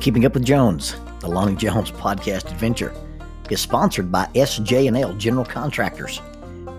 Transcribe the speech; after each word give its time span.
Keeping 0.00 0.24
Up 0.24 0.34
with 0.34 0.44
Jones, 0.44 0.94
the 1.18 1.26
Lonnie 1.26 1.56
Jones 1.56 1.90
podcast 1.90 2.52
adventure, 2.52 2.94
is 3.50 3.60
sponsored 3.60 4.12
by 4.12 4.26
SJ&L 4.36 5.14
General 5.14 5.44
Contractors. 5.44 6.20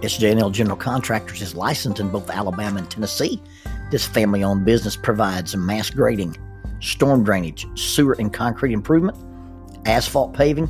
SJ&L 0.01 0.49
General 0.51 0.77
Contractors 0.77 1.41
is 1.41 1.53
licensed 1.53 1.99
in 1.99 2.09
both 2.09 2.29
Alabama 2.29 2.79
and 2.79 2.89
Tennessee. 2.89 3.41
This 3.91 4.07
family-owned 4.07 4.63
business 4.63 4.95
provides 4.95 5.55
mass 5.57 5.89
grading, 5.89 6.37
storm 6.79 7.25
drainage, 7.25 7.67
sewer 7.77 8.15
and 8.19 8.33
concrete 8.33 8.71
improvement, 8.71 9.17
asphalt 9.85 10.33
paving, 10.33 10.69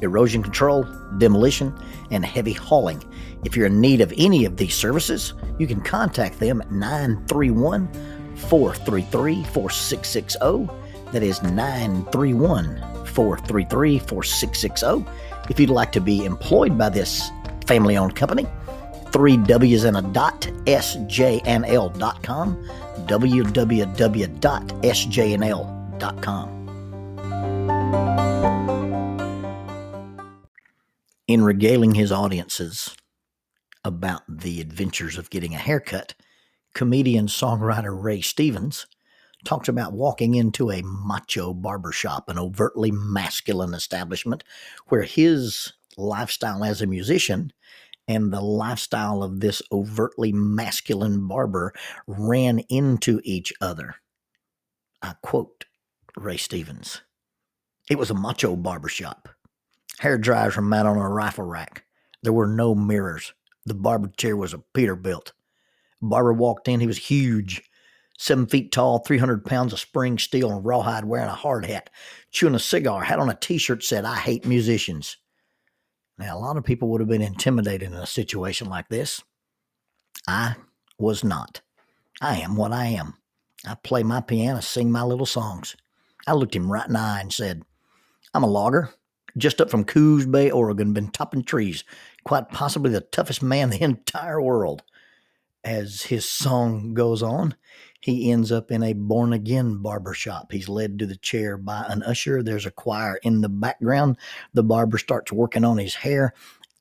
erosion 0.00 0.40
control, 0.40 0.84
demolition, 1.18 1.76
and 2.12 2.24
heavy 2.24 2.52
hauling. 2.52 3.02
If 3.44 3.56
you're 3.56 3.66
in 3.66 3.80
need 3.80 4.00
of 4.00 4.14
any 4.16 4.44
of 4.44 4.56
these 4.56 4.76
services, 4.76 5.34
you 5.58 5.66
can 5.66 5.80
contact 5.80 6.38
them 6.38 6.60
at 6.60 6.70
931 6.70 7.88
433 8.36 9.42
4660. 9.42 10.87
That 11.12 11.22
is 11.22 11.42
931 11.42 13.06
433 13.06 13.98
4660. 13.98 15.04
If 15.48 15.58
you'd 15.58 15.70
like 15.70 15.92
to 15.92 16.00
be 16.00 16.26
employed 16.26 16.76
by 16.76 16.90
this 16.90 17.30
family 17.66 17.96
owned 17.96 18.14
company, 18.14 18.46
three 19.10 19.38
W's 19.38 19.84
and 19.84 19.96
a 19.96 20.02
dot, 20.02 20.42
sjnl.com, 20.66 22.64
www.sjnl.com. 23.06 23.88
In 31.26 31.42
regaling 31.44 31.94
his 31.94 32.12
audiences 32.12 32.96
about 33.84 34.22
the 34.28 34.60
adventures 34.60 35.16
of 35.18 35.30
getting 35.30 35.54
a 35.54 35.58
haircut, 35.58 36.14
comedian 36.74 37.26
songwriter 37.26 38.02
Ray 38.02 38.20
Stevens 38.20 38.86
talks 39.44 39.68
about 39.68 39.92
walking 39.92 40.34
into 40.34 40.70
a 40.70 40.82
macho 40.82 41.54
barbershop, 41.54 42.28
an 42.28 42.38
overtly 42.38 42.90
masculine 42.90 43.74
establishment 43.74 44.44
where 44.88 45.02
his 45.02 45.72
lifestyle 45.96 46.64
as 46.64 46.82
a 46.82 46.86
musician 46.86 47.52
and 48.06 48.32
the 48.32 48.40
lifestyle 48.40 49.22
of 49.22 49.40
this 49.40 49.60
overtly 49.70 50.32
masculine 50.32 51.28
barber 51.28 51.72
ran 52.06 52.60
into 52.70 53.20
each 53.22 53.52
other. 53.60 53.96
I 55.02 55.14
quote 55.22 55.66
Ray 56.16 56.38
Stevens. 56.38 57.02
It 57.90 57.98
was 57.98 58.10
a 58.10 58.14
macho 58.14 58.56
barbershop. 58.56 59.28
Hair 59.98 60.18
dryers 60.18 60.56
were 60.56 60.62
mounted 60.62 60.90
on 60.90 60.98
a 60.98 61.08
rifle 61.08 61.44
rack. 61.44 61.84
There 62.22 62.32
were 62.32 62.46
no 62.46 62.74
mirrors. 62.74 63.34
The 63.66 63.74
barber 63.74 64.10
chair 64.16 64.36
was 64.36 64.54
a 64.54 64.62
Peterbilt. 64.74 65.32
Barber 66.00 66.32
walked 66.32 66.68
in. 66.68 66.80
He 66.80 66.86
was 66.86 66.98
huge, 66.98 67.62
seven 68.18 68.46
feet 68.46 68.72
tall, 68.72 68.98
300 68.98 69.46
pounds 69.46 69.72
of 69.72 69.78
spring 69.80 70.18
steel 70.18 70.50
and 70.50 70.64
rawhide, 70.64 71.06
wearing 71.06 71.28
a 71.28 71.34
hard 71.34 71.64
hat, 71.64 71.88
chewing 72.30 72.54
a 72.54 72.58
cigar, 72.58 73.02
had 73.02 73.18
on 73.18 73.30
a 73.30 73.34
t 73.34 73.56
shirt 73.56 73.82
said, 73.82 74.04
I 74.04 74.16
hate 74.16 74.44
musicians. 74.44 75.16
Now, 76.18 76.36
a 76.36 76.40
lot 76.40 76.56
of 76.56 76.64
people 76.64 76.88
would 76.88 77.00
have 77.00 77.08
been 77.08 77.22
intimidated 77.22 77.88
in 77.88 77.94
a 77.94 78.06
situation 78.06 78.68
like 78.68 78.88
this. 78.88 79.22
I 80.26 80.56
was 80.98 81.22
not. 81.22 81.60
I 82.20 82.40
am 82.40 82.56
what 82.56 82.72
I 82.72 82.86
am. 82.86 83.14
I 83.64 83.76
play 83.76 84.02
my 84.02 84.20
piano, 84.20 84.60
sing 84.60 84.90
my 84.90 85.04
little 85.04 85.26
songs. 85.26 85.76
I 86.26 86.32
looked 86.32 86.56
him 86.56 86.70
right 86.70 86.86
in 86.86 86.94
the 86.94 86.98
eye 86.98 87.20
and 87.20 87.32
said, 87.32 87.62
I'm 88.34 88.42
a 88.42 88.48
logger, 88.48 88.90
just 89.36 89.60
up 89.60 89.70
from 89.70 89.84
Coos 89.84 90.26
Bay, 90.26 90.50
Oregon, 90.50 90.92
been 90.92 91.08
topping 91.08 91.44
trees, 91.44 91.84
quite 92.24 92.50
possibly 92.50 92.90
the 92.90 93.00
toughest 93.00 93.42
man 93.42 93.72
in 93.72 93.78
the 93.78 93.82
entire 93.84 94.42
world. 94.42 94.82
As 95.64 96.02
his 96.02 96.28
song 96.28 96.94
goes 96.94 97.22
on, 97.22 97.54
he 98.00 98.30
ends 98.30 98.52
up 98.52 98.70
in 98.70 98.82
a 98.82 98.92
born 98.92 99.32
again 99.32 99.82
barber 99.82 100.14
shop. 100.14 100.52
He's 100.52 100.68
led 100.68 100.98
to 100.98 101.06
the 101.06 101.16
chair 101.16 101.56
by 101.56 101.84
an 101.88 102.02
usher. 102.04 102.42
There's 102.42 102.66
a 102.66 102.70
choir 102.70 103.18
in 103.22 103.40
the 103.40 103.48
background. 103.48 104.18
The 104.54 104.62
barber 104.62 104.98
starts 104.98 105.32
working 105.32 105.64
on 105.64 105.78
his 105.78 105.96
hair, 105.96 106.32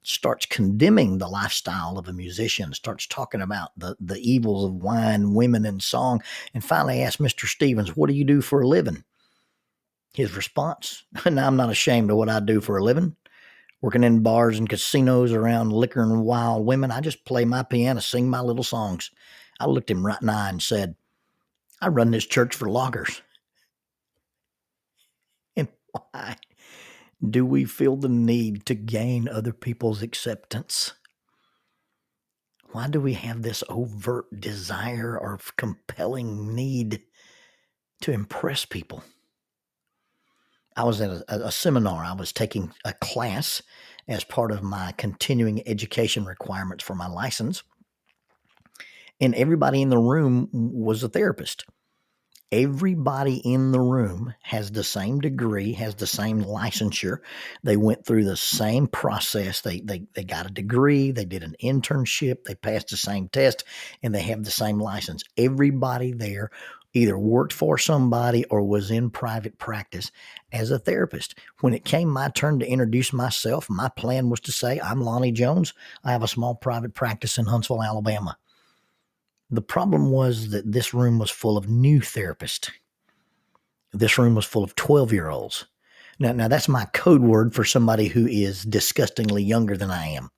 starts 0.03 0.45
condemning 0.45 1.17
the 1.17 1.27
lifestyle 1.27 1.97
of 1.97 2.07
a 2.07 2.13
musician, 2.13 2.72
starts 2.73 3.07
talking 3.07 3.41
about 3.41 3.72
the, 3.77 3.95
the 4.00 4.19
evils 4.19 4.66
of 4.66 4.75
wine, 4.75 5.33
women, 5.33 5.66
and 5.66 5.81
song, 5.81 6.22
and 6.53 6.63
finally 6.63 7.01
asks 7.01 7.22
Mr. 7.22 7.45
Stevens, 7.47 7.95
What 7.95 8.09
do 8.09 8.16
you 8.16 8.23
do 8.23 8.41
for 8.41 8.61
a 8.61 8.67
living? 8.67 9.03
His 10.13 10.35
response, 10.35 11.03
I'm 11.25 11.57
not 11.57 11.72
ashamed 11.72 12.11
of 12.11 12.17
what 12.17 12.29
I 12.29 12.39
do 12.39 12.61
for 12.61 12.77
a 12.77 12.83
living. 12.83 13.16
Working 13.81 14.03
in 14.03 14.23
bars 14.23 14.57
and 14.57 14.69
casinos 14.69 15.31
around 15.31 15.72
liquor 15.72 16.01
and 16.01 16.23
wild 16.23 16.66
women, 16.66 16.91
I 16.91 17.01
just 17.01 17.25
play 17.25 17.45
my 17.45 17.63
piano, 17.63 18.01
sing 18.01 18.29
my 18.29 18.41
little 18.41 18.63
songs. 18.63 19.11
I 19.59 19.66
looked 19.66 19.89
him 19.89 20.06
right 20.06 20.19
in 20.19 20.27
the 20.27 20.33
eye 20.33 20.50
and 20.50 20.61
said, 20.61 20.95
I 21.81 21.88
run 21.89 22.11
this 22.11 22.25
church 22.25 22.55
for 22.55 22.69
loggers. 22.69 23.21
And 25.55 25.69
why 25.91 26.35
do 27.27 27.43
we 27.43 27.65
feel 27.65 27.95
the 27.95 28.09
need 28.09 28.67
to 28.67 28.75
gain 28.75 29.27
other 29.27 29.53
people's 29.53 30.03
acceptance? 30.03 30.93
Why 32.73 32.88
do 32.88 33.01
we 33.01 33.13
have 33.13 33.41
this 33.41 33.63
overt 33.69 34.39
desire 34.39 35.17
or 35.17 35.39
compelling 35.55 36.53
need 36.53 37.01
to 38.01 38.11
impress 38.11 38.65
people? 38.65 39.03
I 40.75 40.83
was 40.83 41.01
at 41.01 41.09
a, 41.09 41.47
a, 41.47 41.51
seminar. 41.51 42.03
I 42.03 42.13
was 42.13 42.31
taking 42.31 42.71
a 42.85 42.94
class 42.94 43.63
as 44.07 44.23
part 44.23 44.51
of 44.51 44.61
my 44.61 44.94
continuing 44.95 45.67
education 45.67 46.23
requirements 46.23 46.83
for 46.83 46.94
my 46.94 47.07
license. 47.07 47.63
And 49.19 49.33
everybody 49.35 49.81
in 49.81 49.89
the 49.89 49.97
room 49.97 50.50
was 50.51 51.03
a 51.03 51.09
therapist. 51.09 51.66
Everybody 52.51 53.38
in 53.44 53.73
the 53.73 53.81
room 53.81 54.33
has 54.41 54.72
the 54.72 54.83
same 54.83 55.19
degree, 55.19 55.73
has 55.73 55.95
the 55.95 56.07
same 56.07 56.41
licensure. 56.41 57.17
They 57.63 57.75
went 57.75 58.06
through 58.06 58.23
the 58.23 58.38
same 58.38 58.88
process. 58.88 59.59
They, 59.59 59.81
they, 59.81 60.06
they 60.13 60.23
got 60.23 60.45
a 60.45 60.53
degree, 60.53 61.11
they 61.11 61.25
did 61.25 61.44
an 61.44 61.57
internship, 61.61 62.45
they 62.45 62.56
passed 62.56 62.88
the 62.88 62.95
same 62.95 63.27
test, 63.27 63.66
and 64.01 64.16
they 64.16 64.22
have 64.22 64.45
the 64.45 64.51
same 64.51 64.79
license. 64.79 65.23
Everybody 65.35 66.13
there 66.13 66.50
either 66.94 67.17
worked 67.17 67.51
for 67.51 67.77
somebody 67.77 68.45
or 68.45 68.63
was 68.63 68.91
in 68.91 69.09
private 69.09 69.57
practice 69.57 70.09
as 70.53 70.72
a 70.72 70.79
therapist. 70.79 71.38
When 71.59 71.73
it 71.73 71.83
came 71.83 72.07
my 72.07 72.29
turn 72.29 72.59
to 72.59 72.67
introduce 72.67 73.11
myself, 73.11 73.69
my 73.69 73.89
plan 73.89 74.29
was 74.29 74.39
to 74.41 74.53
say, 74.53 74.79
I'm 74.79 75.01
Lonnie 75.01 75.33
Jones. 75.33 75.73
I 76.06 76.13
have 76.13 76.23
a 76.23 76.29
small 76.29 76.56
private 76.56 76.94
practice 76.94 77.38
in 77.38 77.45
Huntsville, 77.45 77.83
Alabama. 77.83 78.38
The 79.50 79.62
problem 79.62 80.12
was 80.12 80.50
that 80.52 80.72
this 80.72 80.94
room 80.94 81.19
was 81.19 81.31
full 81.31 81.58
of 81.58 81.69
new 81.69 82.02
therapists. 82.02 82.69
This 83.94 84.18
room 84.18 84.35
was 84.35 84.46
full 84.46 84.63
of 84.63 84.75
12 84.75 85.13
year 85.13 85.30
olds. 85.30 85.66
Now, 86.19 86.31
now, 86.31 86.47
that's 86.47 86.68
my 86.68 86.85
code 86.94 87.22
word 87.22 87.53
for 87.53 87.63
somebody 87.63 88.07
who 88.07 88.25
is 88.28 88.63
disgustingly 88.63 89.44
younger 89.44 89.78
than 89.78 89.91
I 89.91 90.07
am. 90.07 90.31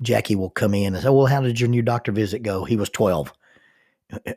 Jackie 0.00 0.36
will 0.36 0.50
come 0.50 0.72
in 0.72 0.94
and 0.94 1.02
say, 1.02 1.10
Well, 1.10 1.26
how 1.26 1.42
did 1.42 1.60
your 1.60 1.68
new 1.68 1.82
doctor 1.82 2.12
visit 2.12 2.42
go? 2.42 2.64
He 2.64 2.76
was 2.76 2.88
12 2.88 3.32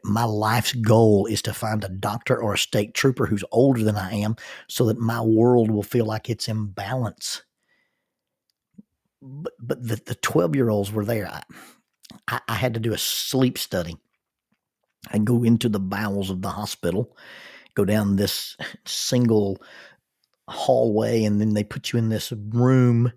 my 0.04 0.24
life's 0.24 0.74
goal 0.74 1.26
is 1.26 1.42
to 1.44 1.54
find 1.54 1.84
a 1.84 1.90
doctor 1.90 2.42
or 2.42 2.54
a 2.54 2.58
state 2.58 2.94
trooper 2.94 3.26
who's 3.26 3.44
older 3.52 3.84
than 3.84 3.96
I 3.96 4.14
am 4.14 4.36
so 4.68 4.86
that 4.86 5.00
my 5.00 5.22
world 5.22 5.72
will 5.72 5.84
feel 5.84 6.06
like 6.06 6.30
it's 6.30 6.48
in 6.48 6.68
balance. 6.68 7.44
But, 9.22 9.54
but 9.60 9.88
the, 9.88 10.02
the 10.06 10.16
12 10.16 10.56
year 10.56 10.70
olds 10.70 10.92
were 10.92 11.06
there. 11.06 11.28
I, 11.28 11.44
I 12.28 12.56
had 12.56 12.74
to 12.74 12.80
do 12.80 12.94
a 12.94 12.98
sleep 12.98 13.58
study. 13.58 13.98
I 15.12 15.18
go 15.18 15.44
into 15.44 15.70
the 15.70 15.80
bowels 15.80 16.30
of 16.30 16.42
the 16.42 16.50
hospital, 16.50 17.16
go 17.76 17.86
down 17.86 18.16
this 18.16 18.58
single 18.86 19.62
hallway, 20.48 21.24
and 21.24 21.40
then 21.42 21.54
they 21.54 21.64
put 21.64 21.92
you 21.92 22.00
in 22.00 22.10
this 22.10 22.32
room 22.32 23.12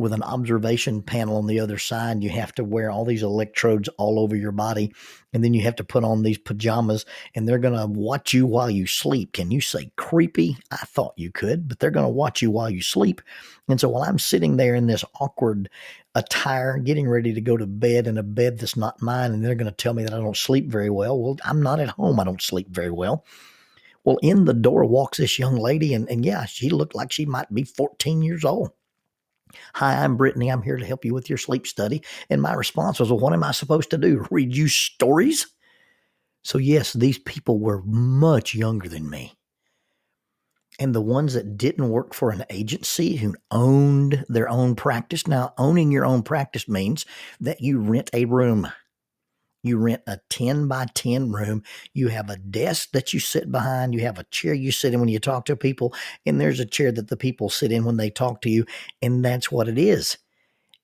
with 0.00 0.14
an 0.14 0.22
observation 0.22 1.02
panel 1.02 1.36
on 1.36 1.46
the 1.46 1.60
other 1.60 1.76
side. 1.76 2.22
You 2.22 2.30
have 2.30 2.54
to 2.54 2.64
wear 2.64 2.90
all 2.90 3.04
these 3.04 3.22
electrodes 3.22 3.86
all 3.98 4.18
over 4.18 4.34
your 4.34 4.50
body, 4.50 4.94
and 5.34 5.44
then 5.44 5.52
you 5.52 5.60
have 5.64 5.76
to 5.76 5.84
put 5.84 6.04
on 6.04 6.22
these 6.22 6.38
pajamas, 6.38 7.04
and 7.34 7.46
they're 7.46 7.58
going 7.58 7.78
to 7.78 7.86
watch 7.86 8.32
you 8.32 8.46
while 8.46 8.70
you 8.70 8.86
sleep. 8.86 9.34
Can 9.34 9.50
you 9.50 9.60
say 9.60 9.92
creepy? 9.96 10.56
I 10.70 10.78
thought 10.78 11.12
you 11.16 11.30
could, 11.30 11.68
but 11.68 11.78
they're 11.78 11.90
going 11.90 12.06
to 12.06 12.08
watch 12.08 12.40
you 12.40 12.50
while 12.50 12.70
you 12.70 12.80
sleep. 12.80 13.20
And 13.68 13.78
so 13.78 13.90
while 13.90 14.04
I'm 14.04 14.18
sitting 14.18 14.56
there 14.56 14.74
in 14.74 14.86
this 14.86 15.04
awkward 15.20 15.68
attire, 16.14 16.78
getting 16.78 17.06
ready 17.06 17.34
to 17.34 17.40
go 17.42 17.58
to 17.58 17.66
bed 17.66 18.06
in 18.06 18.16
a 18.16 18.22
bed 18.22 18.58
that's 18.58 18.78
not 18.78 19.02
mine, 19.02 19.32
and 19.32 19.44
they're 19.44 19.54
going 19.54 19.70
to 19.70 19.76
tell 19.76 19.92
me 19.92 20.02
that 20.02 20.14
I 20.14 20.18
don't 20.18 20.36
sleep 20.36 20.68
very 20.68 20.90
well. 20.90 21.20
Well, 21.20 21.36
I'm 21.44 21.62
not 21.62 21.78
at 21.78 21.90
home. 21.90 22.18
I 22.18 22.24
don't 22.24 22.40
sleep 22.40 22.68
very 22.70 22.90
well. 22.90 23.26
Well, 24.02 24.18
in 24.22 24.46
the 24.46 24.54
door 24.54 24.86
walks 24.86 25.18
this 25.18 25.38
young 25.38 25.56
lady, 25.56 25.92
and, 25.92 26.08
and 26.08 26.24
yeah, 26.24 26.46
she 26.46 26.70
looked 26.70 26.94
like 26.94 27.12
she 27.12 27.26
might 27.26 27.52
be 27.52 27.64
14 27.64 28.22
years 28.22 28.46
old. 28.46 28.70
Hi, 29.74 30.02
I'm 30.02 30.16
Brittany. 30.16 30.48
I'm 30.48 30.62
here 30.62 30.76
to 30.76 30.84
help 30.84 31.04
you 31.04 31.14
with 31.14 31.28
your 31.28 31.38
sleep 31.38 31.66
study. 31.66 32.02
And 32.28 32.42
my 32.42 32.54
response 32.54 33.00
was, 33.00 33.10
Well, 33.10 33.20
what 33.20 33.32
am 33.32 33.44
I 33.44 33.52
supposed 33.52 33.90
to 33.90 33.98
do? 33.98 34.26
Read 34.30 34.54
you 34.54 34.68
stories? 34.68 35.46
So, 36.42 36.58
yes, 36.58 36.92
these 36.92 37.18
people 37.18 37.58
were 37.58 37.82
much 37.84 38.54
younger 38.54 38.88
than 38.88 39.10
me. 39.10 39.34
And 40.78 40.94
the 40.94 41.02
ones 41.02 41.34
that 41.34 41.58
didn't 41.58 41.90
work 41.90 42.14
for 42.14 42.30
an 42.30 42.44
agency 42.48 43.16
who 43.16 43.36
owned 43.50 44.24
their 44.28 44.48
own 44.48 44.74
practice. 44.74 45.26
Now, 45.26 45.52
owning 45.58 45.92
your 45.92 46.06
own 46.06 46.22
practice 46.22 46.66
means 46.66 47.04
that 47.40 47.60
you 47.60 47.78
rent 47.78 48.08
a 48.14 48.24
room. 48.24 48.66
You 49.62 49.78
rent 49.78 50.02
a 50.06 50.18
10 50.30 50.68
by 50.68 50.86
10 50.94 51.32
room. 51.32 51.62
You 51.92 52.08
have 52.08 52.30
a 52.30 52.36
desk 52.36 52.90
that 52.92 53.12
you 53.12 53.20
sit 53.20 53.50
behind. 53.50 53.94
You 53.94 54.00
have 54.00 54.18
a 54.18 54.24
chair 54.24 54.54
you 54.54 54.72
sit 54.72 54.94
in 54.94 55.00
when 55.00 55.08
you 55.08 55.18
talk 55.18 55.44
to 55.46 55.56
people. 55.56 55.94
And 56.24 56.40
there's 56.40 56.60
a 56.60 56.66
chair 56.66 56.92
that 56.92 57.08
the 57.08 57.16
people 57.16 57.50
sit 57.50 57.72
in 57.72 57.84
when 57.84 57.96
they 57.96 58.10
talk 58.10 58.40
to 58.42 58.50
you. 58.50 58.64
And 59.02 59.24
that's 59.24 59.50
what 59.50 59.68
it 59.68 59.78
is. 59.78 60.18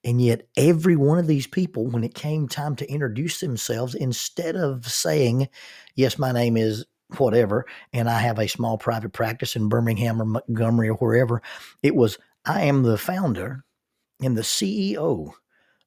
And 0.05 0.23
yet, 0.23 0.47
every 0.57 0.95
one 0.95 1.19
of 1.19 1.27
these 1.27 1.49
people, 1.49 1.89
when 1.89 2.05
it 2.05 2.15
came 2.15 2.47
time 2.47 2.77
to 2.77 2.89
introduce 2.89 3.41
themselves, 3.41 3.95
instead 3.95 4.55
of 4.55 4.87
saying, 4.87 5.49
Yes, 5.97 6.17
my 6.17 6.31
name 6.31 6.57
is 6.57 6.85
whatever, 7.19 7.67
and 7.93 8.09
I 8.09 8.21
have 8.21 8.39
a 8.39 8.47
small 8.47 8.79
private 8.79 9.13
practice 9.13 9.57
in 9.57 9.69
Birmingham 9.69 10.23
or 10.23 10.25
Montgomery 10.25 10.91
or 10.91 10.95
wherever, 10.95 11.43
it 11.83 11.97
was, 11.97 12.19
I 12.45 12.63
am 12.63 12.85
the 12.85 12.99
founder 12.99 13.65
and 14.23 14.37
the 14.37 14.43
CEO 14.43 15.33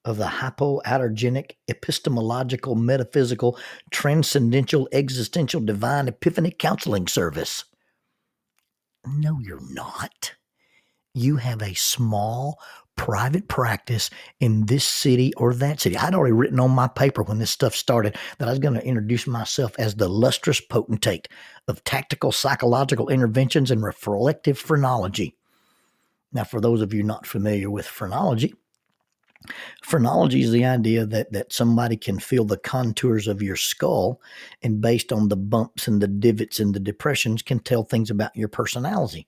of 0.05 0.17
the 0.17 0.25
hypoallergenic 0.25 1.51
epistemological 1.67 2.75
metaphysical 2.75 3.57
transcendental 3.91 4.87
existential 4.91 5.61
divine 5.61 6.07
epiphany 6.07 6.51
counseling 6.51 7.07
service. 7.07 7.65
No, 9.05 9.39
you're 9.39 9.73
not. 9.73 10.33
You 11.13 11.37
have 11.37 11.61
a 11.61 11.73
small 11.73 12.59
private 12.95 13.47
practice 13.47 14.09
in 14.41 14.65
this 14.65 14.83
city 14.83 15.33
or 15.35 15.53
that 15.53 15.79
city. 15.79 15.95
I'd 15.95 16.13
already 16.13 16.33
written 16.33 16.59
on 16.59 16.71
my 16.71 16.87
paper 16.87 17.23
when 17.23 17.39
this 17.39 17.49
stuff 17.49 17.73
started 17.73 18.17
that 18.37 18.47
I 18.47 18.51
was 18.51 18.59
going 18.59 18.73
to 18.73 18.85
introduce 18.85 19.25
myself 19.25 19.73
as 19.79 19.95
the 19.95 20.09
lustrous 20.09 20.59
potentate 20.59 21.29
of 21.69 21.83
tactical 21.85 22.33
psychological 22.33 23.07
interventions 23.07 23.71
and 23.71 23.81
reflective 23.81 24.59
phrenology. 24.59 25.37
Now, 26.33 26.43
for 26.43 26.59
those 26.59 26.81
of 26.81 26.93
you 26.93 27.01
not 27.01 27.25
familiar 27.25 27.69
with 27.69 27.85
phrenology, 27.85 28.53
Phrenology 29.83 30.41
is 30.41 30.51
the 30.51 30.65
idea 30.65 31.05
that 31.05 31.31
that 31.31 31.53
somebody 31.53 31.95
can 31.95 32.19
feel 32.19 32.43
the 32.43 32.57
contours 32.57 33.27
of 33.27 33.41
your 33.41 33.55
skull, 33.55 34.21
and 34.61 34.81
based 34.81 35.13
on 35.13 35.29
the 35.29 35.37
bumps 35.37 35.87
and 35.87 36.01
the 36.01 36.07
divots 36.07 36.59
and 36.59 36.73
the 36.73 36.79
depressions, 36.79 37.41
can 37.41 37.59
tell 37.59 37.83
things 37.83 38.11
about 38.11 38.35
your 38.35 38.49
personality. 38.49 39.27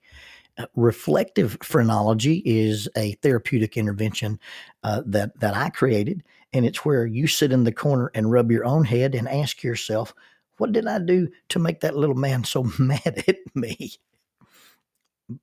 Uh, 0.57 0.65
reflective 0.75 1.57
phrenology 1.63 2.43
is 2.45 2.89
a 2.97 3.13
therapeutic 3.15 3.77
intervention 3.77 4.37
uh, 4.83 5.01
that 5.05 5.39
that 5.39 5.55
I 5.55 5.69
created, 5.69 6.23
and 6.51 6.65
it's 6.65 6.83
where 6.83 7.05
you 7.05 7.25
sit 7.27 7.53
in 7.53 7.63
the 7.63 7.71
corner 7.71 8.11
and 8.13 8.31
rub 8.31 8.51
your 8.51 8.65
own 8.65 8.83
head 8.83 9.15
and 9.15 9.29
ask 9.29 9.63
yourself, 9.63 10.13
"What 10.57 10.73
did 10.73 10.87
I 10.87 10.99
do 10.99 11.29
to 11.49 11.59
make 11.59 11.79
that 11.79 11.95
little 11.95 12.15
man 12.15 12.43
so 12.43 12.63
mad 12.79 13.23
at 13.27 13.55
me?" 13.55 13.93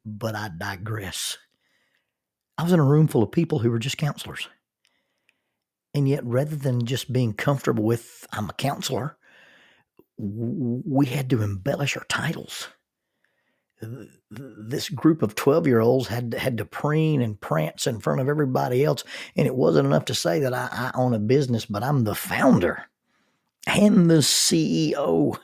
But 0.04 0.34
I 0.34 0.50
digress. 0.56 1.38
I 2.58 2.64
was 2.64 2.72
in 2.72 2.80
a 2.80 2.84
room 2.84 3.08
full 3.08 3.22
of 3.22 3.32
people 3.32 3.60
who 3.60 3.70
were 3.70 3.78
just 3.78 3.96
counselors 3.96 4.48
and 5.94 6.08
yet, 6.08 6.24
rather 6.24 6.56
than 6.56 6.84
just 6.84 7.12
being 7.12 7.32
comfortable 7.32 7.84
with, 7.84 8.26
I'm 8.32 8.50
a 8.50 8.54
counselor, 8.54 9.16
we 10.18 11.06
had 11.06 11.30
to 11.30 11.42
embellish 11.42 11.96
our 11.96 12.04
titles. 12.08 12.68
This 14.30 14.88
group 14.88 15.22
of 15.22 15.36
12 15.36 15.66
year 15.66 15.80
olds 15.80 16.08
had, 16.08 16.34
had 16.34 16.58
to 16.58 16.64
preen 16.64 17.22
and 17.22 17.40
prance 17.40 17.86
in 17.86 18.00
front 18.00 18.20
of 18.20 18.28
everybody 18.28 18.84
else. 18.84 19.04
And 19.36 19.46
it 19.46 19.54
wasn't 19.54 19.86
enough 19.86 20.06
to 20.06 20.14
say 20.14 20.40
that 20.40 20.52
I, 20.52 20.68
I 20.72 20.90
own 20.94 21.14
a 21.14 21.20
business, 21.20 21.64
but 21.64 21.84
I'm 21.84 22.04
the 22.04 22.16
founder 22.16 22.84
and 23.66 24.10
the 24.10 24.16
CEO. 24.16 25.38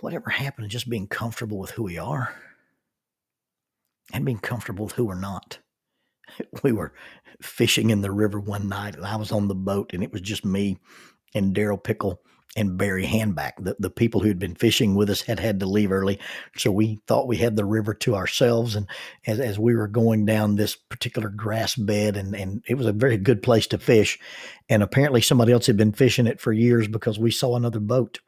Whatever 0.00 0.30
happened 0.30 0.64
to 0.64 0.68
just 0.68 0.90
being 0.90 1.06
comfortable 1.06 1.58
with 1.58 1.70
who 1.70 1.84
we 1.84 1.96
are 1.96 2.34
and 4.12 4.24
being 4.24 4.40
comfortable 4.40 4.84
with 4.84 4.94
who 4.94 5.04
we're 5.04 5.14
not? 5.14 5.58
we 6.62 6.72
were 6.72 6.92
fishing 7.40 7.90
in 7.90 8.02
the 8.02 8.10
river 8.10 8.38
one 8.40 8.68
night 8.68 8.94
and 8.94 9.04
I 9.04 9.16
was 9.16 9.32
on 9.32 9.48
the 9.48 9.54
boat 9.54 9.90
and 9.92 10.02
it 10.02 10.12
was 10.12 10.20
just 10.20 10.44
me 10.44 10.78
and 11.34 11.54
Daryl 11.54 11.82
Pickle 11.82 12.20
and 12.54 12.76
Barry 12.76 13.06
Handback. 13.06 13.52
The, 13.58 13.76
the 13.78 13.90
people 13.90 14.20
who 14.20 14.28
had 14.28 14.38
been 14.38 14.54
fishing 14.54 14.94
with 14.94 15.08
us 15.08 15.22
had 15.22 15.40
had 15.40 15.60
to 15.60 15.66
leave 15.66 15.90
early. 15.90 16.18
So 16.56 16.70
we 16.70 17.00
thought 17.06 17.26
we 17.26 17.38
had 17.38 17.56
the 17.56 17.64
river 17.64 17.94
to 17.94 18.14
ourselves. 18.14 18.76
And 18.76 18.86
as, 19.26 19.40
as 19.40 19.58
we 19.58 19.74
were 19.74 19.88
going 19.88 20.26
down 20.26 20.56
this 20.56 20.76
particular 20.76 21.30
grass 21.30 21.74
bed, 21.74 22.16
and, 22.16 22.34
and 22.34 22.62
it 22.68 22.74
was 22.74 22.86
a 22.86 22.92
very 22.92 23.16
good 23.16 23.42
place 23.42 23.66
to 23.68 23.78
fish. 23.78 24.18
And 24.68 24.82
apparently 24.82 25.22
somebody 25.22 25.52
else 25.52 25.66
had 25.66 25.78
been 25.78 25.92
fishing 25.92 26.26
it 26.26 26.40
for 26.40 26.52
years 26.52 26.88
because 26.88 27.18
we 27.18 27.30
saw 27.30 27.56
another 27.56 27.80
boat. 27.80 28.20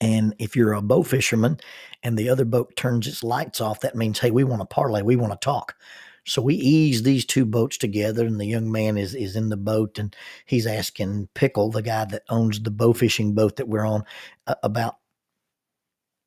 And 0.00 0.34
if 0.40 0.56
you're 0.56 0.72
a 0.72 0.82
bow 0.82 1.04
fisherman 1.04 1.60
and 2.02 2.18
the 2.18 2.28
other 2.28 2.44
boat 2.44 2.74
turns 2.74 3.06
its 3.06 3.22
lights 3.22 3.60
off, 3.60 3.80
that 3.80 3.94
means, 3.94 4.18
hey, 4.18 4.32
we 4.32 4.42
want 4.42 4.60
to 4.60 4.66
parlay, 4.66 5.02
we 5.02 5.14
want 5.14 5.32
to 5.32 5.38
talk. 5.44 5.76
So 6.24 6.40
we 6.42 6.54
ease 6.54 7.02
these 7.02 7.24
two 7.24 7.44
boats 7.44 7.76
together, 7.76 8.24
and 8.24 8.40
the 8.40 8.46
young 8.46 8.70
man 8.70 8.96
is 8.96 9.14
is 9.14 9.36
in 9.36 9.48
the 9.48 9.56
boat, 9.56 9.98
and 9.98 10.14
he's 10.46 10.66
asking 10.66 11.28
Pickle, 11.34 11.70
the 11.70 11.82
guy 11.82 12.04
that 12.04 12.22
owns 12.28 12.60
the 12.60 12.70
bow 12.70 12.92
fishing 12.92 13.34
boat 13.34 13.56
that 13.56 13.68
we're 13.68 13.86
on, 13.86 14.04
uh, 14.46 14.54
about 14.62 14.96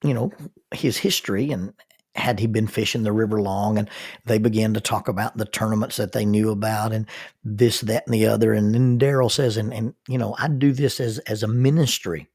you 0.03 0.13
know 0.13 0.31
his 0.71 0.97
history 0.97 1.51
and 1.51 1.73
had 2.15 2.39
he 2.39 2.47
been 2.47 2.67
fishing 2.67 3.03
the 3.03 3.11
river 3.11 3.41
long 3.41 3.77
and 3.77 3.89
they 4.25 4.37
began 4.37 4.73
to 4.73 4.79
talk 4.79 5.07
about 5.07 5.37
the 5.37 5.45
tournaments 5.45 5.97
that 5.97 6.13
they 6.13 6.25
knew 6.25 6.49
about 6.49 6.93
and 6.93 7.07
this 7.43 7.81
that 7.81 8.05
and 8.07 8.13
the 8.13 8.25
other 8.25 8.53
and 8.53 8.73
then 8.73 8.97
daryl 8.97 9.31
says 9.31 9.57
and, 9.57 9.73
and 9.73 9.93
you 10.07 10.17
know 10.17 10.35
i 10.39 10.47
do 10.47 10.71
this 10.71 10.99
as 10.99 11.19
as 11.19 11.43
a 11.43 11.47
ministry 11.47 12.29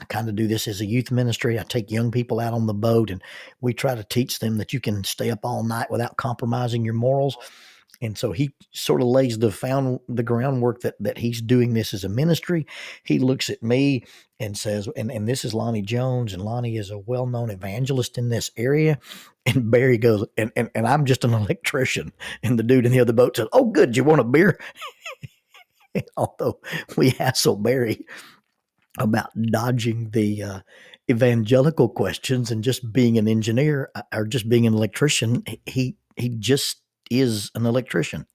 I 0.00 0.04
kind 0.04 0.28
of 0.28 0.36
do 0.36 0.46
this 0.46 0.68
as 0.68 0.80
a 0.80 0.86
youth 0.86 1.10
ministry. 1.10 1.58
I 1.58 1.64
take 1.64 1.90
young 1.90 2.10
people 2.10 2.40
out 2.40 2.54
on 2.54 2.66
the 2.66 2.74
boat 2.74 3.10
and 3.10 3.22
we 3.60 3.74
try 3.74 3.94
to 3.94 4.04
teach 4.04 4.38
them 4.38 4.58
that 4.58 4.72
you 4.72 4.80
can 4.80 5.04
stay 5.04 5.30
up 5.30 5.40
all 5.44 5.64
night 5.64 5.90
without 5.90 6.16
compromising 6.16 6.84
your 6.84 6.94
morals. 6.94 7.36
And 8.00 8.16
so 8.16 8.30
he 8.30 8.54
sort 8.70 9.00
of 9.00 9.08
lays 9.08 9.38
the 9.38 9.50
found 9.50 9.98
the 10.08 10.22
groundwork 10.22 10.82
that 10.82 10.94
that 11.00 11.18
he's 11.18 11.42
doing 11.42 11.74
this 11.74 11.92
as 11.92 12.04
a 12.04 12.08
ministry. 12.08 12.66
He 13.02 13.18
looks 13.18 13.50
at 13.50 13.62
me 13.62 14.04
and 14.38 14.56
says, 14.56 14.88
and, 14.96 15.10
and 15.10 15.28
this 15.28 15.44
is 15.44 15.52
Lonnie 15.52 15.82
Jones, 15.82 16.32
and 16.32 16.42
Lonnie 16.42 16.76
is 16.76 16.90
a 16.90 16.98
well-known 16.98 17.50
evangelist 17.50 18.16
in 18.16 18.28
this 18.28 18.50
area. 18.56 18.98
And 19.46 19.70
Barry 19.70 19.96
goes, 19.96 20.26
and, 20.36 20.52
and, 20.56 20.68
and 20.74 20.86
I'm 20.86 21.06
just 21.06 21.24
an 21.24 21.32
electrician. 21.34 22.12
And 22.42 22.58
the 22.58 22.62
dude 22.62 22.84
in 22.84 22.92
the 22.92 23.00
other 23.00 23.14
boat 23.14 23.36
says, 23.36 23.48
Oh, 23.50 23.64
good, 23.64 23.96
you 23.96 24.04
want 24.04 24.20
a 24.20 24.24
beer? 24.24 24.60
Although 26.18 26.60
we 26.98 27.10
hassle 27.10 27.56
Barry 27.56 28.04
about 28.98 29.30
dodging 29.50 30.10
the 30.10 30.42
uh, 30.42 30.60
evangelical 31.10 31.88
questions 31.88 32.50
and 32.50 32.62
just 32.64 32.92
being 32.92 33.18
an 33.18 33.28
engineer 33.28 33.90
uh, 33.94 34.02
or 34.12 34.26
just 34.26 34.48
being 34.48 34.66
an 34.66 34.74
electrician. 34.74 35.42
He 35.66 35.96
he 36.16 36.28
just 36.28 36.82
is 37.10 37.50
an 37.54 37.64
electrician. 37.64 38.26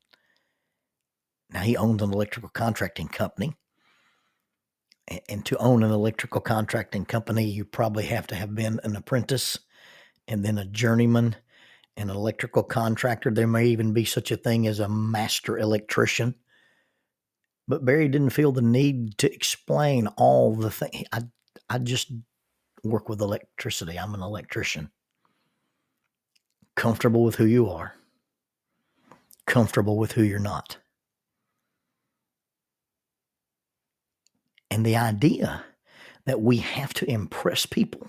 Now 1.51 1.61
he 1.61 1.77
owns 1.77 2.01
an 2.01 2.11
electrical 2.11 2.49
contracting 2.49 3.07
company. 3.07 3.53
And 5.27 5.45
to 5.45 5.57
own 5.57 5.83
an 5.83 5.91
electrical 5.91 6.39
contracting 6.39 7.05
company, 7.05 7.43
you 7.43 7.65
probably 7.65 8.05
have 8.05 8.25
to 8.27 8.35
have 8.35 8.55
been 8.55 8.79
an 8.83 8.95
apprentice 8.95 9.59
and 10.29 10.45
then 10.45 10.57
a 10.57 10.65
journeyman, 10.65 11.35
an 11.97 12.09
electrical 12.09 12.63
contractor. 12.63 13.29
There 13.29 13.45
may 13.45 13.65
even 13.67 13.91
be 13.91 14.05
such 14.05 14.31
a 14.31 14.37
thing 14.37 14.65
as 14.65 14.79
a 14.79 14.87
master 14.87 15.57
electrician. 15.57 16.35
But 17.67 17.85
Barry 17.85 18.07
didn't 18.07 18.31
feel 18.31 18.51
the 18.51 18.61
need 18.61 19.17
to 19.19 19.33
explain 19.33 20.07
all 20.07 20.55
the 20.55 20.71
things. 20.71 21.05
I, 21.11 21.23
I 21.69 21.77
just 21.77 22.11
work 22.83 23.07
with 23.07 23.21
electricity. 23.21 23.97
I'm 23.97 24.13
an 24.13 24.21
electrician. 24.21 24.91
Comfortable 26.75 27.23
with 27.23 27.35
who 27.35 27.45
you 27.45 27.69
are, 27.69 27.93
comfortable 29.45 29.97
with 29.97 30.13
who 30.13 30.23
you're 30.23 30.39
not. 30.39 30.77
And 34.71 34.83
the 34.83 34.97
idea 34.97 35.63
that 36.25 36.41
we 36.41 36.57
have 36.57 36.93
to 36.95 37.09
impress 37.09 37.67
people 37.67 38.07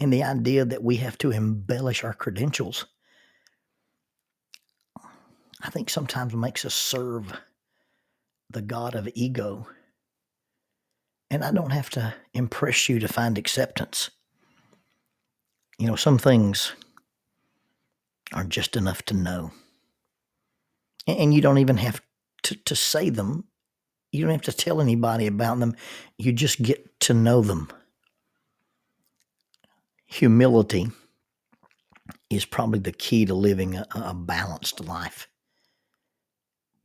and 0.00 0.12
the 0.12 0.24
idea 0.24 0.64
that 0.64 0.82
we 0.82 0.96
have 0.96 1.16
to 1.18 1.30
embellish 1.30 2.02
our 2.02 2.14
credentials, 2.14 2.86
I 5.62 5.70
think 5.70 5.88
sometimes 5.88 6.34
makes 6.34 6.64
us 6.64 6.74
serve 6.74 7.32
the 8.50 8.62
God 8.62 8.94
of 8.94 9.08
ego. 9.14 9.66
And 11.30 11.44
I 11.44 11.52
don't 11.52 11.70
have 11.70 11.90
to 11.90 12.14
impress 12.32 12.88
you 12.88 12.98
to 13.00 13.08
find 13.08 13.36
acceptance. 13.36 14.10
You 15.78 15.86
know, 15.86 15.96
some 15.96 16.18
things 16.18 16.72
are 18.32 18.44
just 18.44 18.76
enough 18.76 19.02
to 19.04 19.14
know. 19.14 19.52
And 21.06 21.32
you 21.32 21.40
don't 21.40 21.58
even 21.58 21.76
have 21.78 22.00
to, 22.44 22.54
to 22.54 22.74
say 22.74 23.10
them. 23.10 23.44
You 24.12 24.22
don't 24.22 24.32
have 24.32 24.42
to 24.42 24.52
tell 24.52 24.80
anybody 24.80 25.26
about 25.26 25.58
them. 25.58 25.76
You 26.16 26.32
just 26.32 26.62
get 26.62 27.00
to 27.00 27.14
know 27.14 27.42
them. 27.42 27.68
Humility 30.06 30.90
is 32.30 32.44
probably 32.46 32.78
the 32.78 32.92
key 32.92 33.26
to 33.26 33.34
living 33.34 33.76
a, 33.76 33.86
a 33.94 34.14
balanced 34.14 34.80
life 34.80 35.28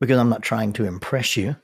because 0.00 0.18
I'm 0.18 0.28
not 0.28 0.42
trying 0.42 0.72
to 0.74 0.84
impress 0.84 1.36
you. 1.36 1.56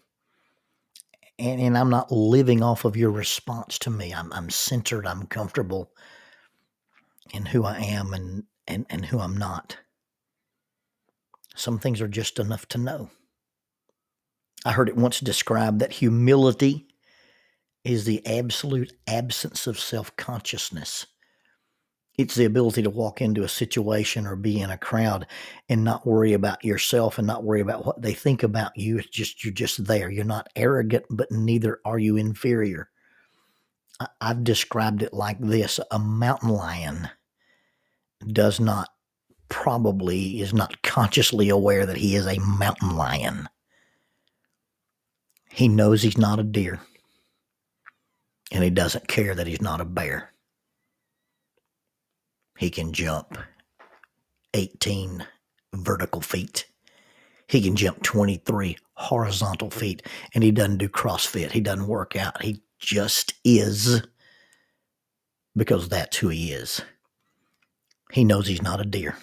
And, 1.39 1.61
and 1.61 1.79
I'm 1.79 1.91
not 1.91 2.13
living 2.13 2.63
off 2.63 2.85
of 2.85 2.97
your 2.97 3.11
response 3.11 3.79
to 3.81 3.91
me. 3.91 4.13
I'm, 4.13 4.33
I'm 4.33 4.51
centered, 4.51 5.07
I'm 5.07 5.27
comfortable 5.27 5.91
in 7.33 7.47
who 7.47 7.65
I 7.65 7.79
am 7.79 8.13
and, 8.13 8.45
and, 8.67 8.87
and 8.91 9.05
who 9.07 9.19
I'm 9.19 9.37
not. 9.37 9.79
Some 11.55 11.79
things 11.79 12.01
are 12.01 12.09
just 12.09 12.39
enough 12.39 12.67
to 12.69 12.79
know. 12.79 13.11
I 14.65 14.73
heard 14.73 14.89
it 14.89 14.97
once 14.97 15.21
described 15.21 15.79
that 15.81 15.93
humility 15.93 16.87
is 17.85 18.05
the 18.05 18.25
absolute 18.27 18.93
absence 19.07 19.67
of 19.67 19.81
self 19.81 20.15
consciousness. 20.17 21.07
It's 22.19 22.35
the 22.35 22.45
ability 22.45 22.83
to 22.83 22.91
walk 22.91 23.23
into 23.23 23.45
a 23.45 23.49
situation 23.49 24.27
or 24.27 24.37
be 24.37 24.61
in 24.61 24.71
a 24.71 24.77
crowd 24.77 25.27
and 25.69 25.85
not 25.85 26.07
worry 26.07 26.35
about 26.35 26.65
yourself 26.65 27.19
and 27.19 27.27
not 27.27 27.45
worry 27.45 27.61
about 27.61 27.87
what 27.87 28.03
they 28.03 28.13
think 28.13 28.43
about 28.43 28.77
you. 28.77 28.99
It's 28.99 29.09
just 29.09 29.45
you're 29.45 29.55
just 29.55 29.87
there. 29.87 30.11
You're 30.11 30.25
not 30.25 30.49
arrogant, 30.55 31.07
but 31.09 31.31
neither 31.31 31.81
are 31.85 31.99
you 31.99 32.17
inferior. 32.17 32.91
I've 34.21 34.45
described 34.45 35.03
it 35.03 35.13
like 35.15 35.39
this 35.41 35.79
a 35.91 35.99
mountain 35.99 36.51
lion 36.51 37.09
does 38.27 38.61
not 38.61 38.89
probably 39.49 40.41
is 40.41 40.55
not 40.55 40.81
consciously 40.83 41.49
aware 41.49 41.85
that 41.85 41.97
he 41.97 42.15
is 42.15 42.27
a 42.27 42.39
mountain 42.39 42.97
lion. 42.97 43.49
He 45.51 45.69
knows 45.69 46.03
he's 46.03 46.19
not 46.19 46.39
a 46.39 46.45
deer. 46.45 46.81
And 48.53 48.65
he 48.65 48.71
doesn't 48.71 49.09
care 49.09 49.35
that 49.35 49.47
he's 49.47 49.61
not 49.61 49.81
a 49.81 49.85
bear. 49.85 50.30
He 52.61 52.69
can 52.69 52.93
jump 52.93 53.39
18 54.53 55.27
vertical 55.73 56.21
feet. 56.21 56.67
He 57.47 57.63
can 57.63 57.75
jump 57.75 58.03
23 58.03 58.77
horizontal 58.93 59.71
feet. 59.71 60.07
And 60.35 60.45
he 60.45 60.51
doesn't 60.51 60.77
do 60.77 60.91
CrossFit. 60.91 61.53
He 61.53 61.63
doesn't 61.63 61.87
work 61.87 62.17
out. 62.17 62.43
He 62.43 62.61
just 62.79 63.33
is 63.47 64.03
because 65.57 65.89
that's 65.89 66.19
who 66.19 66.29
he 66.29 66.53
is. 66.53 66.83
He 68.13 68.25
knows 68.25 68.47
he's 68.47 68.61
not 68.61 68.83
a 68.83 68.85
deer. 68.85 69.17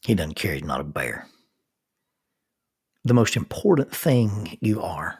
He 0.00 0.14
doesn't 0.14 0.36
care 0.36 0.54
he's 0.54 0.64
not 0.64 0.80
a 0.80 0.84
bear. 0.84 1.26
The 3.04 3.12
most 3.12 3.36
important 3.36 3.94
thing 3.94 4.56
you 4.62 4.80
are 4.80 5.18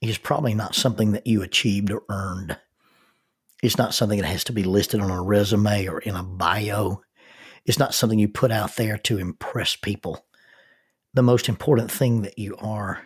is 0.00 0.16
probably 0.16 0.54
not 0.54 0.74
something 0.74 1.12
that 1.12 1.26
you 1.26 1.42
achieved 1.42 1.90
or 1.90 2.02
earned. 2.08 2.56
It's 3.62 3.78
not 3.78 3.94
something 3.94 4.20
that 4.20 4.26
has 4.26 4.42
to 4.44 4.52
be 4.52 4.64
listed 4.64 5.00
on 5.00 5.10
a 5.10 5.22
resume 5.22 5.86
or 5.86 6.00
in 6.00 6.16
a 6.16 6.24
bio. 6.24 7.00
It's 7.64 7.78
not 7.78 7.94
something 7.94 8.18
you 8.18 8.28
put 8.28 8.50
out 8.50 8.74
there 8.74 8.98
to 8.98 9.18
impress 9.18 9.76
people. 9.76 10.26
The 11.14 11.22
most 11.22 11.48
important 11.48 11.90
thing 11.90 12.22
that 12.22 12.38
you 12.38 12.56
are 12.56 13.00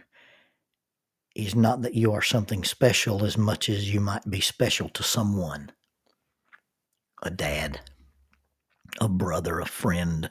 is 1.34 1.54
not 1.54 1.82
that 1.82 1.94
you 1.94 2.12
are 2.12 2.22
something 2.22 2.64
special 2.64 3.22
as 3.22 3.36
much 3.36 3.68
as 3.68 3.92
you 3.92 4.00
might 4.00 4.28
be 4.28 4.40
special 4.40 4.88
to 4.88 5.02
someone 5.02 5.70
a 7.22 7.30
dad, 7.30 7.80
a 9.00 9.08
brother, 9.08 9.58
a 9.58 9.66
friend, 9.66 10.30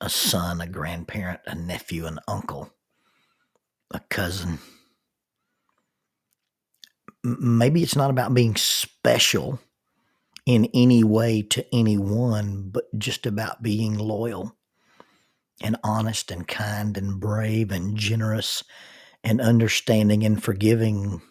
a 0.00 0.08
son, 0.08 0.60
a 0.60 0.66
grandparent, 0.66 1.40
a 1.46 1.54
nephew, 1.54 2.06
an 2.06 2.20
uncle, 2.28 2.72
a 3.90 4.00
cousin 4.08 4.58
maybe 7.24 7.82
it's 7.82 7.96
not 7.96 8.10
about 8.10 8.34
being 8.34 8.56
special 9.08 9.58
in 10.44 10.68
any 10.74 11.02
way 11.02 11.40
to 11.40 11.64
anyone, 11.74 12.68
but 12.70 12.84
just 12.98 13.24
about 13.24 13.62
being 13.62 13.96
loyal 13.96 14.54
and 15.62 15.76
honest 15.82 16.30
and 16.30 16.46
kind 16.46 16.98
and 16.98 17.18
brave 17.18 17.72
and 17.72 17.96
generous 17.96 18.62
and 19.24 19.40
understanding 19.40 20.24
and 20.24 20.42
forgiving 20.42 21.22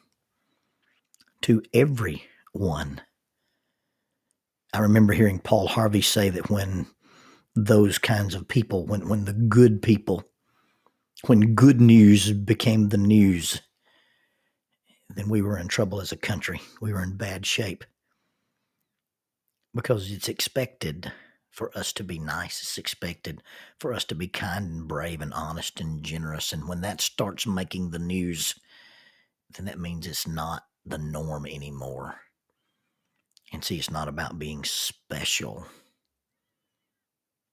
to 1.42 1.62
everyone. 1.72 3.00
I 4.74 4.80
remember 4.80 5.14
hearing 5.14 5.40
Paul 5.40 5.68
Harvey 5.68 6.02
say 6.02 6.30
that 6.30 6.50
when 6.50 6.88
those 7.56 8.00
kinds 8.00 8.34
of 8.34 8.48
people, 8.48 8.88
when, 8.88 9.08
when 9.08 9.26
the 9.26 9.34
good 9.34 9.84
people, 9.84 10.24
when 11.28 11.54
good 11.54 11.80
news 11.80 12.34
became 12.34 12.90
the 12.90 12.98
news, 12.98 13.62
then 15.10 15.30
we 15.30 15.42
were 15.42 15.58
in 15.58 15.68
trouble 15.68 16.02
as 16.02 16.12
a 16.12 16.18
country. 16.18 16.62
We 16.82 16.94
were 16.94 17.04
in 17.04 17.18
bad 17.18 17.46
shape 17.46 17.86
because 19.74 20.12
it's 20.12 20.28
expected 20.28 21.12
for 21.52 21.76
us 21.78 21.94
to 21.94 22.04
be 22.04 22.20
nice. 22.20 22.62
It's 22.62 22.78
expected 22.78 23.42
for 23.80 23.94
us 23.94 24.04
to 24.06 24.16
be 24.16 24.28
kind 24.28 24.66
and 24.66 24.88
brave 24.88 25.22
and 25.22 25.34
honest 25.34 25.80
and 25.80 26.04
generous. 26.04 26.54
And 26.54 26.68
when 26.68 26.82
that 26.82 27.02
starts 27.02 27.48
making 27.48 27.90
the 27.90 28.00
news, 28.00 28.54
then 29.56 29.66
that 29.66 29.80
means 29.80 30.06
it's 30.06 30.28
not 30.28 30.64
the 30.86 30.98
norm 30.98 31.46
anymore. 31.46 32.20
And 33.52 33.64
see, 33.64 33.78
it's 33.78 33.92
not 33.92 34.08
about 34.08 34.38
being 34.38 34.64
special. 34.66 35.66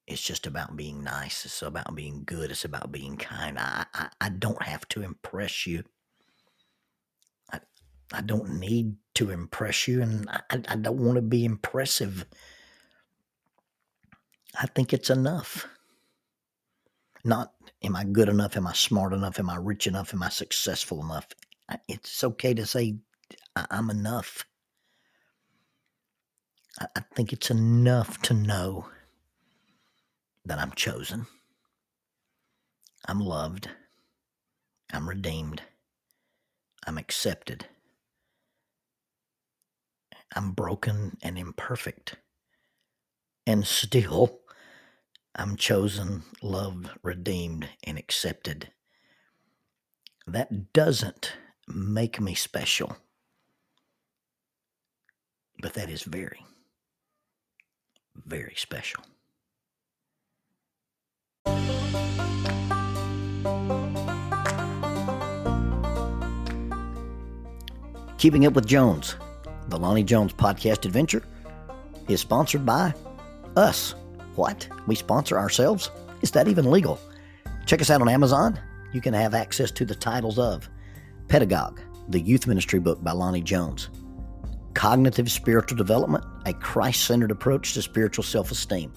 It's 0.07 0.23
just 0.23 0.47
about 0.47 0.77
being 0.77 1.03
nice. 1.03 1.45
It's 1.47 1.63
about 1.63 1.95
being 1.95 2.25
good. 2.27 2.51
It's 2.51 2.65
about 2.65 2.93
being 2.93 3.17
kind. 3.17 3.59
I, 3.59 3.87
I, 3.95 4.09
I 4.21 4.29
don't 4.29 4.63
have 4.63 4.87
to 4.89 5.03
impress 5.03 5.67
you. 5.67 5.85
I 8.13 8.21
don't 8.21 8.59
need 8.61 8.97
to 9.15 9.31
impress 9.31 9.89
you, 9.89 10.03
and 10.03 10.29
I, 10.29 10.63
I 10.69 10.77
don't 10.77 10.99
want 10.99 11.17
to 11.17 11.23
be 11.23 11.45
impressive. 11.45 12.27
I 14.61 14.67
think 14.67 14.93
it's 14.93 15.11
enough. 15.11 15.67
Not, 17.25 17.55
am 17.83 17.97
I 17.97 18.05
good 18.05 18.29
enough? 18.29 18.57
Am 18.57 18.67
I 18.67 18.73
smart 18.73 19.13
enough? 19.13 19.39
Am 19.39 19.49
I 19.51 19.57
rich 19.57 19.87
enough? 19.87 20.13
Am 20.13 20.23
I 20.23 20.29
successful 20.29 21.03
enough? 21.03 21.27
It's 21.89 22.23
okay 22.23 22.55
to 22.55 22.67
say, 22.67 22.97
I'm 23.57 23.91
enough. 23.91 24.45
I 26.79 27.01
think 27.15 27.33
it's 27.33 27.51
enough 27.51 28.21
to 28.23 28.35
know 28.35 28.89
that 30.45 30.59
I'm 30.59 30.73
chosen. 30.73 31.27
I'm 33.07 33.21
loved. 33.21 33.71
I'm 34.93 35.09
redeemed. 35.09 35.63
I'm 36.87 36.99
accepted. 36.99 37.67
I'm 40.35 40.53
broken 40.53 41.17
and 41.23 41.39
imperfect. 41.39 42.17
And 43.47 43.67
still, 43.67 44.41
I'm 45.35 45.57
chosen, 45.57 46.25
loved, 46.43 46.91
redeemed, 47.03 47.69
and 47.85 47.99
accepted. 47.99 48.71
That 50.27 50.73
doesn't 50.73 51.35
make 51.69 52.21
me 52.21 52.35
special, 52.35 52.97
but 55.61 55.75
that 55.75 55.91
is 55.91 56.03
very, 56.03 56.45
very 58.15 58.55
special. 58.57 59.05
Keeping 68.17 68.47
Up 68.47 68.55
with 68.55 68.67
Jones 68.67 69.17
the 69.75 69.81
Lonnie 69.81 70.05
Jones 70.05 70.33
Podcast 70.33 70.85
Adventure 70.85 71.25
is 72.07 72.21
sponsored 72.21 72.65
by 72.65 72.95
us. 73.57 73.97
What? 74.37 74.69
We 74.87 74.95
sponsor 74.95 75.37
ourselves? 75.37 75.91
Is 76.23 76.31
that 76.31 76.47
even 76.47 76.71
legal? 76.71 77.01
Check 77.67 77.81
us 77.81 77.91
out 77.91 78.01
on 78.01 78.09
Amazon. 78.09 78.57
You 78.93 79.01
can 79.01 79.15
have 79.15 79.35
access 79.35 79.73
to 79.73 79.85
the 79.85 79.97
titles 79.97 80.39
of 80.39 80.69
Pedagogue, 81.27 81.81
the 82.09 82.21
youth 82.21 82.47
ministry 82.47 82.79
book 82.79 83.03
by 83.03 83.11
Lonnie 83.11 83.41
Jones, 83.41 83.91
Cognitive 84.75 85.29
Spiritual 85.29 85.77
Development, 85.77 86.25
a 86.47 86.53
Christ 86.53 87.03
centered 87.03 87.33
approach 87.33 87.75
to 87.75 87.83
spiritual 87.83 88.23
self 88.23 88.53
esteem, 88.53 88.93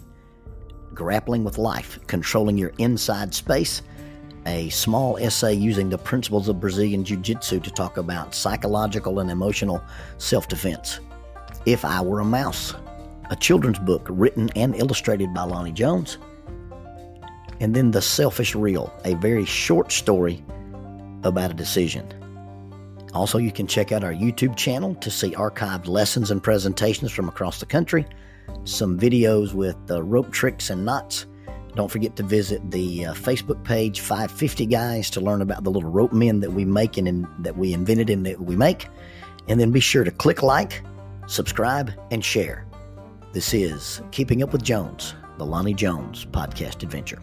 Grappling 0.93 1.43
with 1.43 1.57
Life, 1.57 1.97
Controlling 2.05 2.55
Your 2.55 2.73
Inside 2.77 3.33
Space, 3.33 3.81
a 4.47 4.69
small 4.69 5.17
essay 5.17 5.53
using 5.53 5.89
the 5.89 5.97
principles 5.97 6.47
of 6.47 6.59
Brazilian 6.59 7.03
Jiu 7.03 7.17
Jitsu 7.17 7.59
to 7.59 7.69
talk 7.69 7.97
about 7.97 8.33
psychological 8.33 9.19
and 9.19 9.29
emotional 9.29 9.83
self 10.17 10.47
defense. 10.47 11.01
If 11.65 11.83
I 11.83 12.01
Were 12.01 12.21
a 12.21 12.25
Mouse, 12.25 12.73
a 13.29 13.35
children's 13.35 13.77
book 13.79 14.07
written 14.09 14.49
and 14.55 14.73
illustrated 14.75 15.33
by 15.33 15.43
Lonnie 15.43 15.73
Jones. 15.73 16.17
And 17.59 17.75
then 17.75 17.91
The 17.91 18.01
Selfish 18.01 18.55
Reel, 18.55 18.93
a 19.03 19.15
very 19.15 19.43
short 19.43 19.91
story 19.91 20.43
about 21.23 21.51
a 21.51 21.55
decision. 21.55 22.13
Also, 23.13 23.37
you 23.37 23.51
can 23.51 23.67
check 23.67 23.91
out 23.91 24.03
our 24.03 24.13
YouTube 24.13 24.55
channel 24.55 24.95
to 24.95 25.11
see 25.11 25.31
archived 25.31 25.87
lessons 25.87 26.31
and 26.31 26.41
presentations 26.41 27.11
from 27.11 27.27
across 27.27 27.59
the 27.59 27.65
country, 27.65 28.05
some 28.63 28.97
videos 28.97 29.53
with 29.53 29.75
uh, 29.89 30.01
rope 30.03 30.31
tricks 30.31 30.69
and 30.69 30.85
knots 30.85 31.25
don't 31.77 31.91
forget 31.91 32.15
to 32.15 32.23
visit 32.23 32.71
the 32.71 33.05
uh, 33.05 33.13
Facebook 33.13 33.63
page 33.63 33.99
550 34.01 34.65
Guys 34.65 35.11
to 35.11 35.21
learn 35.21 35.43
about 35.43 35.63
the 35.63 35.69
little 35.69 35.89
rope 35.89 36.11
men 36.11 36.39
that 36.39 36.51
we 36.51 36.65
make 36.65 36.97
and 36.97 37.07
in, 37.07 37.27
that 37.39 37.55
we 37.55 37.71
invented 37.71 38.09
and 38.09 38.25
that 38.25 38.41
we 38.41 38.55
make. 38.55 38.87
And 39.47 39.59
then 39.59 39.71
be 39.71 39.79
sure 39.79 40.03
to 40.03 40.09
click 40.09 40.41
like, 40.41 40.81
subscribe, 41.27 41.91
and 42.09 42.25
share. 42.25 42.65
This 43.31 43.53
is 43.53 44.01
Keeping 44.11 44.41
Up 44.41 44.51
with 44.51 44.63
Jones, 44.63 45.13
the 45.37 45.45
Lonnie 45.45 45.75
Jones 45.75 46.25
podcast 46.25 46.81
adventure. 46.81 47.21